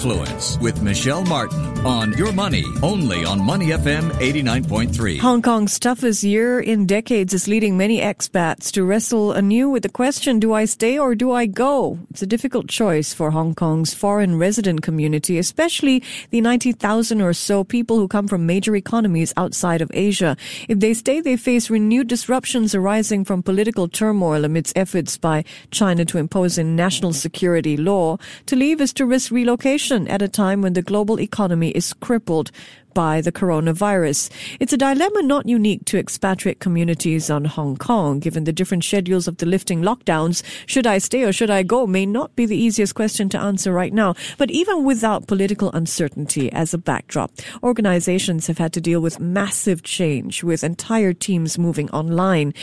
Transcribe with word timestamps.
Influence 0.00 0.56
with 0.60 0.80
Michelle 0.80 1.26
Martin 1.26 1.86
on 1.86 2.16
Your 2.16 2.32
Money, 2.32 2.64
only 2.82 3.22
on 3.22 3.38
Money 3.38 3.66
FM 3.66 4.10
89.3. 4.12 5.18
Hong 5.20 5.42
Kong's 5.42 5.78
toughest 5.78 6.22
year 6.22 6.58
in 6.58 6.86
decades 6.86 7.34
is 7.34 7.46
leading 7.46 7.76
many 7.76 8.00
expats 8.00 8.72
to 8.72 8.82
wrestle 8.82 9.32
anew 9.32 9.68
with 9.68 9.82
the 9.82 9.90
question 9.90 10.40
do 10.40 10.54
I 10.54 10.64
stay 10.64 10.98
or 10.98 11.14
do 11.14 11.32
I 11.32 11.44
go? 11.44 11.98
It's 12.08 12.22
a 12.22 12.26
difficult 12.26 12.66
choice 12.66 13.12
for 13.12 13.30
Hong 13.30 13.54
Kong's 13.54 13.92
foreign 13.92 14.38
resident 14.38 14.80
community, 14.80 15.36
especially 15.36 16.02
the 16.30 16.40
90,000 16.40 17.20
or 17.20 17.34
so 17.34 17.62
people 17.62 17.98
who 17.98 18.08
come 18.08 18.26
from 18.26 18.46
major 18.46 18.74
economies 18.76 19.34
outside 19.36 19.82
of 19.82 19.90
Asia. 19.92 20.34
If 20.66 20.80
they 20.80 20.94
stay, 20.94 21.20
they 21.20 21.36
face 21.36 21.68
renewed 21.68 22.08
disruptions 22.08 22.74
arising 22.74 23.26
from 23.26 23.42
political 23.42 23.86
turmoil 23.86 24.46
amidst 24.46 24.78
efforts 24.78 25.18
by 25.18 25.44
China 25.70 26.06
to 26.06 26.16
impose 26.16 26.56
a 26.56 26.64
national 26.64 27.12
security 27.12 27.76
law. 27.76 28.16
To 28.46 28.56
leave 28.56 28.80
is 28.80 28.94
to 28.94 29.04
risk 29.04 29.30
relocation 29.30 29.89
at 29.90 30.22
a 30.22 30.28
time 30.28 30.62
when 30.62 30.74
the 30.74 30.82
global 30.82 31.20
economy 31.20 31.70
is 31.70 31.92
crippled 31.94 32.50
by 32.94 33.20
the 33.20 33.32
coronavirus. 33.32 34.30
It's 34.58 34.72
a 34.72 34.76
dilemma 34.76 35.22
not 35.22 35.48
unique 35.48 35.84
to 35.86 35.98
expatriate 35.98 36.60
communities 36.60 37.30
on 37.30 37.44
Hong 37.44 37.76
Kong, 37.76 38.20
given 38.20 38.44
the 38.44 38.52
different 38.52 38.84
schedules 38.84 39.28
of 39.28 39.38
the 39.38 39.46
lifting 39.46 39.82
lockdowns. 39.82 40.42
Should 40.66 40.86
I 40.86 40.98
stay 40.98 41.24
or 41.24 41.32
should 41.32 41.50
I 41.50 41.62
go 41.62 41.86
may 41.86 42.06
not 42.06 42.34
be 42.36 42.46
the 42.46 42.56
easiest 42.56 42.94
question 42.94 43.28
to 43.30 43.40
answer 43.40 43.72
right 43.72 43.92
now. 43.92 44.14
But 44.38 44.50
even 44.50 44.84
without 44.84 45.26
political 45.26 45.70
uncertainty 45.72 46.50
as 46.52 46.74
a 46.74 46.78
backdrop, 46.78 47.32
organizations 47.62 48.46
have 48.46 48.58
had 48.58 48.72
to 48.74 48.80
deal 48.80 49.00
with 49.00 49.20
massive 49.20 49.82
change 49.82 50.42
with 50.42 50.64
entire 50.64 51.12
teams 51.12 51.58
moving 51.58 51.90
online. 51.90 52.54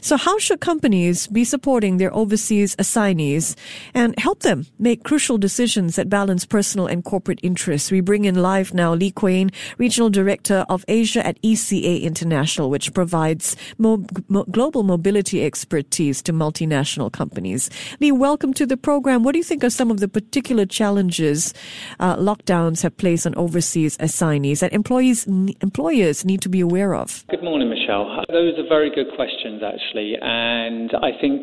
So 0.00 0.16
how 0.16 0.38
should 0.38 0.60
companies 0.60 1.26
be 1.26 1.44
supporting 1.44 1.96
their 1.96 2.14
overseas 2.14 2.76
assignees 2.78 3.56
and 3.94 4.18
help 4.18 4.40
them 4.40 4.66
make 4.78 5.04
crucial 5.04 5.38
decisions 5.38 5.96
that 5.96 6.08
balance 6.08 6.44
personal 6.44 6.86
and 6.86 7.04
corporate 7.04 7.40
interests? 7.42 7.90
We 7.90 8.00
bring 8.00 8.24
in 8.24 8.42
live 8.42 8.74
now 8.74 8.94
Lee 8.94 9.12
Quane, 9.12 9.52
Regional 9.78 10.10
Director 10.10 10.64
of 10.68 10.84
Asia 10.88 11.26
at 11.26 11.40
ECA 11.42 12.02
International, 12.02 12.70
which 12.70 12.92
provides 12.94 13.56
mo- 13.78 14.04
mo- 14.28 14.44
global 14.44 14.82
mobility 14.82 15.44
expertise 15.44 16.22
to 16.22 16.32
multinational 16.32 17.12
companies. 17.12 17.70
Lee, 18.00 18.12
welcome 18.12 18.54
to 18.54 18.66
the 18.66 18.76
program. 18.76 19.22
What 19.22 19.32
do 19.32 19.38
you 19.38 19.44
think 19.44 19.64
are 19.64 19.70
some 19.70 19.90
of 19.90 20.00
the 20.00 20.08
particular 20.08 20.66
challenges 20.66 21.52
uh, 22.00 22.16
lockdowns 22.16 22.82
have 22.82 22.96
placed 22.96 23.26
on 23.26 23.34
overseas 23.34 23.96
assignees 23.98 24.60
that 24.60 24.72
employees 24.72 25.26
employers 25.26 26.24
need 26.24 26.40
to 26.42 26.48
be 26.48 26.60
aware 26.60 26.94
of? 26.94 27.24
Good 27.28 27.42
morning, 27.42 27.68
Michelle. 27.68 28.24
Those 28.28 28.58
are 28.58 28.68
very 28.68 28.90
good 28.94 29.14
questions, 29.14 29.62
actually, 29.62 30.14
and 30.20 30.90
I 31.02 31.10
think 31.20 31.42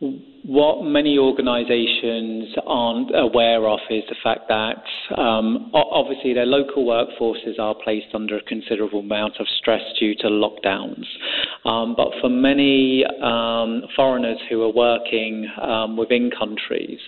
what 0.00 0.82
many 0.82 1.18
organisations 1.18 2.54
aren't 2.66 3.10
aware 3.14 3.68
of 3.68 3.80
is 3.90 4.02
the 4.08 4.16
fact 4.22 4.48
that 4.48 4.82
um, 5.20 5.70
obviously 5.74 6.32
their 6.32 6.46
local 6.46 6.86
workforces 6.86 7.58
are 7.58 7.74
placed 7.84 8.14
under 8.14 8.38
a 8.38 8.42
considerable 8.44 9.00
amount 9.00 9.34
of 9.38 9.46
stress 9.58 9.82
due 9.98 10.14
to 10.14 10.28
lockdowns. 10.28 11.04
Um, 11.66 11.94
but 11.94 12.08
for 12.22 12.30
many 12.30 13.04
um, 13.22 13.82
foreigners 13.94 14.38
who 14.48 14.62
are 14.62 14.72
working 14.72 15.46
um, 15.60 15.98
within 15.98 16.30
countries, 16.30 16.98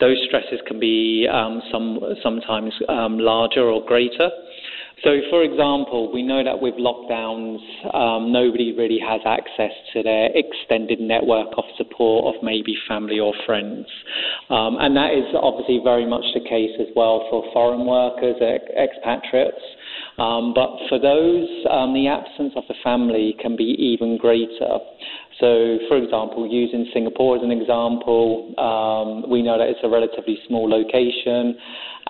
those 0.00 0.16
stresses 0.26 0.58
can 0.66 0.80
be 0.80 1.28
um, 1.32 1.62
some, 1.70 2.00
sometimes 2.22 2.74
um, 2.88 3.20
larger 3.20 3.62
or 3.62 3.84
greater. 3.86 4.28
So, 5.02 5.16
for 5.30 5.42
example, 5.42 6.12
we 6.12 6.22
know 6.22 6.44
that 6.44 6.60
with 6.60 6.74
lockdowns, 6.74 7.58
um, 7.94 8.32
nobody 8.32 8.74
really 8.76 9.00
has 9.00 9.20
access 9.24 9.72
to 9.94 10.02
their 10.02 10.28
extended 10.34 11.00
network 11.00 11.48
of 11.56 11.64
support 11.78 12.34
of 12.34 12.42
maybe 12.42 12.76
family 12.86 13.18
or 13.18 13.32
friends. 13.46 13.86
Um, 14.50 14.76
and 14.78 14.94
that 14.96 15.14
is 15.14 15.24
obviously 15.34 15.80
very 15.82 16.06
much 16.06 16.24
the 16.34 16.40
case 16.40 16.76
as 16.78 16.88
well 16.94 17.26
for 17.30 17.44
foreign 17.54 17.86
workers, 17.86 18.36
ex- 18.42 18.70
expatriates. 18.76 19.64
Um, 20.18 20.52
but 20.54 20.68
for 20.90 20.98
those, 20.98 21.48
um, 21.70 21.94
the 21.94 22.06
absence 22.06 22.52
of 22.54 22.64
the 22.68 22.74
family 22.84 23.34
can 23.40 23.56
be 23.56 23.76
even 23.78 24.18
greater. 24.18 24.78
So, 25.40 25.78
for 25.88 25.96
example, 25.96 26.46
using 26.46 26.86
Singapore 26.92 27.38
as 27.38 27.42
an 27.42 27.50
example, 27.50 28.52
um, 28.60 29.30
we 29.30 29.40
know 29.40 29.56
that 29.56 29.68
it's 29.68 29.80
a 29.82 29.88
relatively 29.88 30.38
small 30.46 30.68
location. 30.68 31.56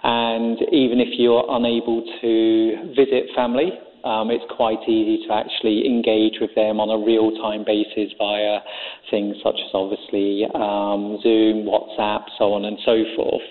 And 0.02 0.58
even 0.72 1.00
if 1.00 1.18
you're 1.18 1.44
unable 1.48 2.02
to 2.20 2.94
visit 2.96 3.24
family, 3.34 3.70
um, 4.04 4.30
it's 4.30 4.44
quite 4.56 4.80
easy 4.88 5.26
to 5.26 5.34
actually 5.34 5.86
engage 5.86 6.40
with 6.40 6.54
them 6.54 6.80
on 6.80 6.88
a 6.90 6.98
real 7.04 7.30
time 7.42 7.64
basis 7.64 8.12
via 8.18 8.58
things 9.10 9.36
such 9.42 9.56
as 9.56 9.70
obviously 9.74 10.44
um, 10.54 11.18
Zoom, 11.22 11.66
WhatsApp, 11.66 12.24
so 12.38 12.52
on 12.54 12.64
and 12.64 12.78
so 12.84 13.02
forth. 13.16 13.42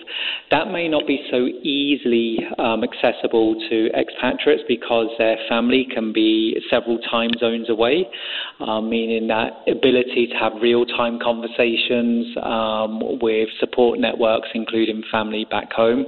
That 0.50 0.70
may 0.72 0.88
not 0.88 1.06
be 1.06 1.22
so 1.30 1.46
easily 1.62 2.38
um, 2.58 2.82
accessible 2.82 3.54
to 3.68 3.88
expatriates 3.92 4.64
because 4.66 5.08
their 5.18 5.36
family 5.48 5.86
can 5.92 6.12
be 6.12 6.56
several 6.70 6.98
time 7.10 7.30
zones 7.38 7.68
away, 7.68 8.08
um, 8.60 8.90
meaning 8.90 9.28
that 9.28 9.62
ability 9.68 10.28
to 10.28 10.34
have 10.34 10.52
real 10.60 10.84
time 10.84 11.18
conversations 11.22 12.36
um, 12.42 13.20
with 13.20 13.48
support 13.58 13.98
networks, 13.98 14.48
including 14.54 15.02
family 15.10 15.46
back 15.50 15.72
home, 15.72 16.06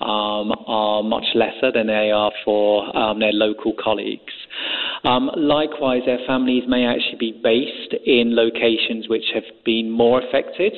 um, 0.00 0.52
are 0.66 1.02
much 1.02 1.26
lesser 1.34 1.72
than 1.72 1.86
they 1.88 2.10
are 2.10 2.32
for 2.44 2.90
their 3.18 3.32
local 3.32 3.74
colleagues. 3.82 4.32
Um, 5.04 5.30
likewise, 5.36 6.02
their 6.06 6.20
families 6.26 6.64
may 6.68 6.86
actually 6.86 7.18
be 7.18 7.40
based 7.42 7.94
in 8.06 8.36
locations 8.36 9.08
which 9.08 9.24
have 9.34 9.44
been 9.64 9.90
more 9.90 10.22
affected 10.22 10.72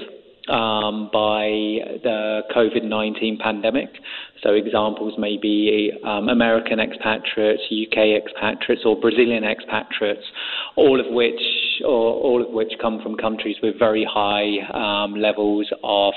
um, 0.48 1.08
by 1.12 1.48
the 2.02 2.42
COVID 2.54 2.84
19 2.84 3.38
pandemic. 3.38 3.90
So 4.42 4.52
examples 4.52 5.14
may 5.18 5.38
be 5.40 5.92
um, 6.04 6.28
American 6.28 6.78
expatriates, 6.80 7.62
UK 7.70 8.20
expatriates, 8.22 8.84
or 8.84 8.98
Brazilian 9.00 9.44
expatriates, 9.44 10.24
all 10.76 11.00
of 11.00 11.06
which 11.12 11.40
or 11.84 12.14
all 12.14 12.42
of 12.46 12.52
which 12.52 12.72
come 12.80 13.00
from 13.02 13.16
countries 13.16 13.56
with 13.62 13.78
very 13.78 14.06
high 14.08 14.58
um, 14.72 15.14
levels 15.16 15.70
of 15.82 16.14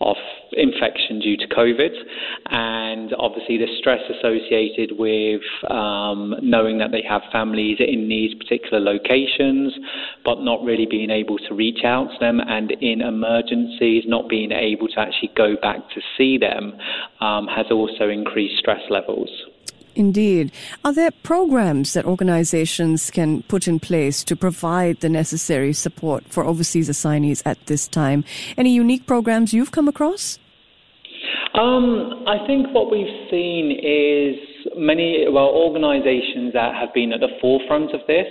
of 0.00 0.16
infection 0.52 1.20
due 1.20 1.36
to 1.36 1.46
COVID, 1.48 1.90
and 2.50 3.14
obviously 3.18 3.58
the 3.58 3.66
stress 3.78 4.00
associated 4.18 4.92
with 4.98 5.42
um, 5.70 6.34
knowing 6.42 6.78
that 6.78 6.92
they 6.92 7.02
have 7.08 7.22
families 7.32 7.78
in 7.80 8.08
these 8.08 8.34
particular 8.34 8.80
locations, 8.80 9.72
but 10.24 10.40
not 10.40 10.62
really 10.62 10.86
being 10.86 11.10
able 11.10 11.38
to 11.38 11.54
reach 11.54 11.84
out 11.84 12.08
to 12.12 12.18
them, 12.20 12.40
and 12.40 12.70
in 12.80 13.00
emergencies 13.00 14.04
not 14.06 14.28
being 14.28 14.52
able 14.52 14.88
to 14.88 15.00
actually 15.00 15.32
go 15.36 15.56
back 15.60 15.78
to 15.94 16.00
see 16.16 16.38
them. 16.38 16.74
Um, 17.20 17.46
has 17.46 17.66
also 17.70 18.08
increased 18.08 18.58
stress 18.58 18.80
levels. 18.90 19.30
Indeed. 19.96 20.52
Are 20.84 20.92
there 20.92 21.10
programs 21.10 21.94
that 21.94 22.04
organizations 22.04 23.10
can 23.10 23.42
put 23.44 23.66
in 23.66 23.80
place 23.80 24.22
to 24.24 24.36
provide 24.36 25.00
the 25.00 25.08
necessary 25.08 25.72
support 25.72 26.24
for 26.28 26.44
overseas 26.44 26.88
assignees 26.88 27.42
at 27.46 27.64
this 27.66 27.88
time? 27.88 28.24
Any 28.56 28.72
unique 28.74 29.06
programs 29.06 29.52
you've 29.52 29.72
come 29.72 29.88
across? 29.88 30.38
Um, 31.54 32.24
I 32.28 32.46
think 32.46 32.68
what 32.74 32.90
we've 32.90 33.30
seen 33.30 33.72
is 33.72 34.36
many 34.76 35.26
well 35.30 35.48
organizations 35.48 36.52
that 36.52 36.74
have 36.74 36.92
been 36.92 37.12
at 37.12 37.20
the 37.20 37.32
forefront 37.40 37.94
of 37.94 38.00
this 38.06 38.26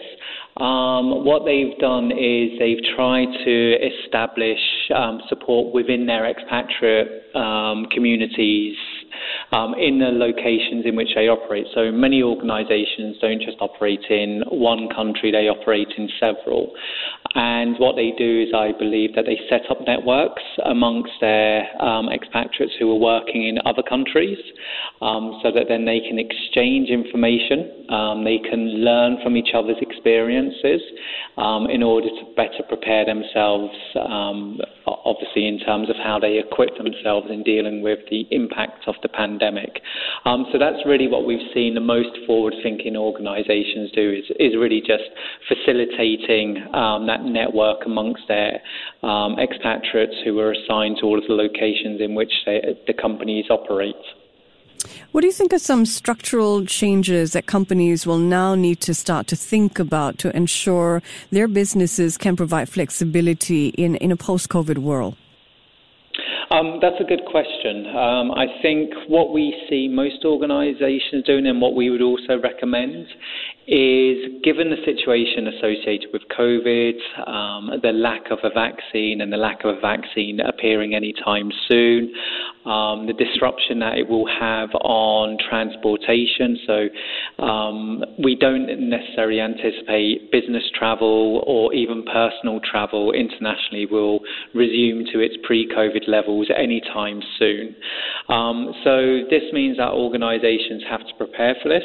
um, 0.58 1.26
what 1.26 1.44
they've 1.44 1.78
done 1.80 2.12
is 2.12 2.58
they've 2.60 2.84
tried 2.96 3.28
to 3.44 3.74
establish 3.76 4.60
um, 4.96 5.20
support 5.28 5.74
within 5.74 6.06
their 6.06 6.26
expatriate 6.26 7.36
um, 7.36 7.88
communities 7.92 8.78
um, 9.52 9.74
in 9.76 10.00
the 10.00 10.12
locations 10.12 10.86
in 10.86 10.96
which 10.96 11.10
they 11.16 11.28
operate. 11.28 11.68
So 11.74 11.92
many 11.92 12.24
organisations 12.24 13.18
don't 13.22 13.42
just 13.42 13.58
operate 13.60 14.06
in 14.10 14.44
one 14.50 14.90
country, 14.90 15.32
they 15.32 15.48
operate 15.48 15.90
in 15.98 16.10
several. 16.20 16.72
And 17.36 17.76
what 17.80 17.96
they 17.96 18.14
do 18.18 18.44
is, 18.48 18.54
I 18.56 18.72
believe, 18.72 19.14
that 19.16 19.26
they 19.26 19.38
set 19.50 19.70
up 19.70 19.80
networks 19.86 20.44
amongst 20.64 21.12
their 21.20 21.68
um, 21.84 22.08
expatriates 22.10 22.74
who 22.80 22.90
are 22.92 23.00
working 23.00 23.48
in 23.48 23.60
other 23.66 23.84
countries 23.84 24.38
um, 25.02 25.40
so 25.44 25.52
that 25.52 25.66
then 25.68 25.84
they 25.84 26.00
can 26.00 26.18
exchange 26.18 26.90
information, 26.90 27.86
um, 27.90 28.24
they 28.24 28.40
can 28.40 28.84
learn 28.84 29.18
from 29.22 29.36
each 29.36 29.50
other's 29.54 29.78
experiences 29.82 30.82
um, 31.38 31.68
in 31.70 31.84
order 31.84 32.08
to 32.08 32.24
better 32.38 32.64
prepare 32.68 33.06
themselves, 33.06 33.74
um, 34.00 34.60
obviously, 34.88 35.48
in 35.48 35.60
terms 35.60 35.90
of 35.90 35.98
how 35.98 36.18
they 36.18 36.40
equip 36.40 36.78
themselves 36.78 37.28
in 37.30 37.44
dealing 37.44 37.82
with 37.82 38.00
the 38.10 38.26
impact 38.32 38.88
of 38.88 38.96
the 39.02 39.10
pandemic. 39.10 39.35
Um, 40.26 40.46
so 40.52 40.58
that's 40.58 40.86
really 40.86 41.08
what 41.08 41.26
we've 41.26 41.48
seen 41.54 41.76
the 41.76 41.82
most 41.82 42.10
forward 42.26 42.54
thinking 42.64 42.96
organisations 42.96 43.92
do 43.92 44.12
is, 44.12 44.26
is 44.40 44.56
really 44.58 44.82
just 44.82 45.04
facilitating 45.48 46.64
um, 46.74 47.08
that 47.08 47.24
network 47.24 47.86
amongst 47.86 48.24
their 48.28 48.62
um, 49.04 49.38
expatriates 49.40 50.16
who 50.24 50.40
are 50.40 50.52
assigned 50.52 50.98
to 51.00 51.06
all 51.06 51.18
of 51.18 51.26
the 51.28 51.34
locations 51.34 52.02
in 52.02 52.16
which 52.16 52.32
they, 52.46 52.62
the 52.88 52.94
companies 52.94 53.46
operate. 53.50 53.96
What 55.12 55.22
do 55.22 55.28
you 55.28 55.34
think 55.34 55.54
are 55.54 55.60
some 55.60 55.86
structural 55.86 56.66
changes 56.66 57.34
that 57.34 57.46
companies 57.46 58.06
will 58.06 58.18
now 58.18 58.56
need 58.56 58.82
to 58.82 58.94
start 58.94 59.28
to 59.28 59.36
think 59.36 59.80
about 59.80 60.18
to 60.20 60.36
ensure 60.36 61.02
their 61.32 61.48
businesses 61.48 62.18
can 62.18 62.36
provide 62.36 62.70
flexibility 62.70 63.70
in, 63.70 63.96
in 63.96 64.12
a 64.12 64.18
post 64.18 64.50
COVID 64.50 64.80
world? 64.80 65.16
Um, 66.52 66.80
that's 66.82 67.00
a 67.00 67.04
good 67.04 67.26
question. 67.26 67.88
Um, 67.88 68.32
I 68.32 68.46
think 68.62 68.94
what 69.08 69.34
we 69.34 69.56
see 69.70 69.88
most 69.88 70.24
organisations 70.26 71.24
doing, 71.26 71.48
and 71.48 71.60
what 71.60 71.76
we 71.76 71.90
would 71.90 72.02
also 72.02 72.40
recommend, 72.40 73.08
is 73.68 74.44
given 74.44 74.70
the 74.70 74.78
situation 74.86 75.48
associated 75.48 76.10
with 76.14 76.22
COVID, 76.38 76.94
um, 77.28 77.72
the 77.82 77.92
lack 77.92 78.30
of 78.30 78.40
a 78.44 78.52
vaccine 78.54 79.22
and 79.22 79.34
the 79.34 79.38
lack 79.38 79.64
of 79.64 79.76
a 79.76 79.80
vaccine 79.80 80.40
appearing 80.40 80.94
anytime 80.94 81.52
soon, 81.68 82.14
um, 82.66 83.08
the 83.08 83.14
disruption 83.14 83.80
that 83.80 83.98
it 83.98 84.10
will 84.10 84.28
have 84.28 84.70
on 84.82 85.38
transportation. 85.50 86.58
So 86.66 87.44
um, 87.44 88.04
we 88.24 88.36
don't 88.36 88.90
necessarily 88.90 89.40
anticipate 89.40 90.32
business 90.32 90.64
travel 90.78 91.44
or 91.46 91.74
even 91.74 92.04
personal 92.04 92.60
travel 92.60 93.12
internationally 93.12 93.86
will 93.86 94.20
resume 94.54 95.06
to 95.14 95.20
its 95.20 95.36
pre-COVID 95.44 96.08
levels 96.08 96.48
anytime 96.56 97.22
soon. 97.38 97.76
Um, 98.30 98.74
so 98.84 99.22
this 99.30 99.44
means 99.54 99.78
that 99.78 99.90
organisations 99.90 100.84
have 100.90 101.02
to 101.02 101.14
prepare 101.18 101.56
for 101.62 101.70
this. 101.70 101.84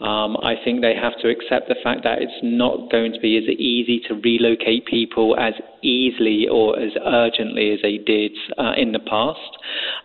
Um, 0.00 0.38
I 0.42 0.54
think 0.64 0.80
they 0.80 0.94
have 0.94 1.12
to 1.20 1.28
accept 1.28 1.68
the 1.68 1.76
fact 1.84 2.04
that 2.04 2.22
it's 2.22 2.40
not 2.42 2.90
going 2.90 3.12
to 3.12 3.20
be 3.20 3.36
as 3.36 3.44
easy 3.44 4.00
to 4.08 4.14
relocate 4.14 4.86
people 4.86 5.36
as 5.38 5.52
easily 5.82 6.48
or 6.50 6.78
as 6.78 6.92
urgently 7.04 7.72
as 7.72 7.80
they 7.82 7.98
did 7.98 8.32
uh, 8.56 8.72
in 8.76 8.92
the 8.92 9.00
past. 9.00 9.58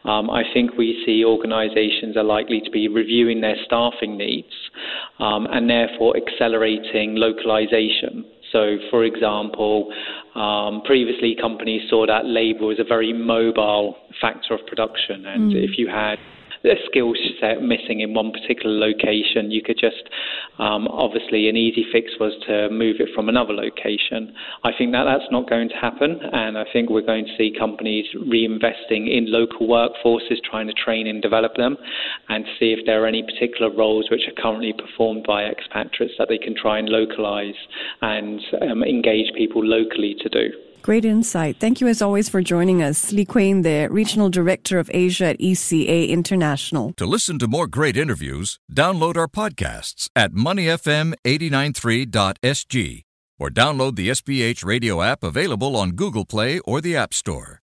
Um, 0.04 0.30
I 0.30 0.44
think 0.54 0.78
we 0.78 1.02
see 1.06 1.24
organisations 1.24 2.18
are 2.18 2.24
likely 2.24 2.60
to 2.60 2.70
be 2.70 2.90
reviewing 2.90 3.40
their 3.40 3.56
staffing 3.66 4.18
needs 4.18 4.54
um, 5.20 5.48
and 5.50 5.70
therefore 5.70 6.16
accelerating 6.18 7.16
localization. 7.16 8.26
So, 8.52 8.78
for 8.90 9.04
example, 9.06 9.92
um, 10.36 10.82
previously 10.86 11.36
companies 11.40 11.90
saw 11.90 12.06
that 12.06 12.26
labour 12.26 12.72
as 12.72 12.80
a 12.80 12.84
very 12.84 13.14
mobile 13.14 13.96
factor 14.22 14.54
of 14.54 14.66
production, 14.68 15.26
and 15.26 15.52
mm. 15.52 15.64
if 15.64 15.78
you 15.78 15.88
had 15.88 16.18
a 16.66 16.76
skill 16.86 17.14
set 17.40 17.62
missing 17.62 18.02
in 18.02 18.14
one 18.14 18.32
particular 18.32 18.76
location, 18.76 19.52
you 19.52 19.62
could 19.62 19.78
just 19.78 20.10
um, 20.60 20.88
obviously 20.88 21.50
an 21.50 21.56
easy 21.56 21.86
fix 21.92 22.12
was 22.20 22.34
to 22.48 22.70
move 22.70 22.98
it 23.00 23.10
from 23.14 23.30
another 23.30 23.54
location. 23.54 24.34
I 24.64 24.72
think 24.78 24.92
that 24.92 25.06
that's 25.06 25.30
not 25.32 25.50
going 25.50 25.70
to 25.70 25.76
happen, 25.76 26.20
and 26.34 26.58
I 26.58 26.66
think 26.72 26.90
we're 26.90 27.06
going 27.06 27.26
to 27.26 27.36
see 27.38 27.54
companies 27.58 28.06
reinvesting 28.16 29.10
in 29.10 29.32
local 29.32 29.68
workforces, 29.68 30.42
trying 30.44 30.68
to 30.68 30.74
train 30.74 31.08
and 31.08 31.22
develop 31.22 31.56
them, 31.56 31.78
and 32.30 32.46
see 32.60 32.74
if 32.74 32.86
there 32.86 33.04
are 33.04 33.08
any 33.08 33.24
particular 33.24 33.72
roles 33.72 34.10
which 34.10 34.28
are 34.28 34.42
currently 34.42 34.74
performed 34.74 35.26
by 35.28 35.44
expatriates 35.44 36.16
that 36.18 36.30
they 36.30 36.38
can 36.38 36.56
try 36.56 36.80
and 36.80 36.90
localize 36.90 37.56
and 38.02 38.42
um, 38.62 38.84
engage 38.84 39.34
people 39.36 39.64
locally 39.64 40.16
to 40.22 40.30
do. 40.30 40.65
Great 40.86 41.04
insight. 41.04 41.58
Thank 41.60 41.82
you 41.82 41.88
as 41.88 42.00
always 42.00 42.30
for 42.30 42.44
joining 42.44 42.84
us. 42.84 43.12
Lee 43.12 43.26
Quane, 43.26 43.64
the 43.64 43.88
Regional 43.88 44.30
Director 44.30 44.78
of 44.78 44.88
Asia 44.94 45.30
at 45.30 45.40
ECA 45.40 46.10
International. 46.10 46.94
To 46.98 47.08
listen 47.08 47.40
to 47.40 47.48
more 47.48 47.66
great 47.66 47.98
interviews, 47.98 48.60
download 48.72 49.18
our 49.18 49.28
podcasts 49.28 50.12
at 50.16 50.34
moneyfm893.sg 50.34 53.02
or 53.40 53.50
download 53.50 53.96
the 53.96 54.10
SPH 54.10 54.64
radio 54.64 55.02
app 55.02 55.24
available 55.24 55.76
on 55.76 55.94
Google 55.94 56.24
Play 56.24 56.60
or 56.60 56.82
the 56.82 56.96
App 56.96 57.16
Store. 57.16 57.64